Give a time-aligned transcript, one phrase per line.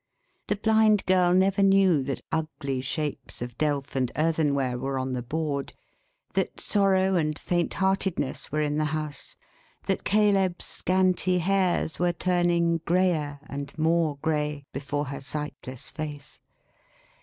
[0.47, 5.21] The Blind Girl never knew that ugly shapes of delf and earthenware were on the
[5.21, 5.73] board;
[6.33, 9.35] that sorrow and faint heartedness were in the house;
[9.85, 16.39] that Caleb's scanty hairs were turning greyer and more grey before her sightless face.